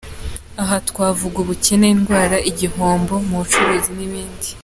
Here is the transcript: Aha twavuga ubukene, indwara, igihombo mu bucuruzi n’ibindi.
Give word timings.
Aha 0.61 0.75
twavuga 0.89 1.37
ubukene, 1.43 1.87
indwara, 1.95 2.37
igihombo 2.49 3.13
mu 3.27 3.35
bucuruzi 3.41 3.91
n’ibindi. 3.97 4.49